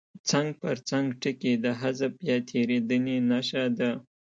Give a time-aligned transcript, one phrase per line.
[0.29, 3.91] څنګ پر څنګ ټکي د حذف یا تېرېدنې نښه ده.